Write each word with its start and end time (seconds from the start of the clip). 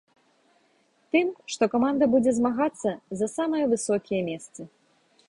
Тым, 1.15 1.27
што 1.55 1.63
каманда 1.73 2.05
будзе 2.13 2.31
змагацца 2.39 2.89
за 3.21 3.27
самыя 3.37 3.65
высокія 3.75 4.21
месцы. 4.31 4.61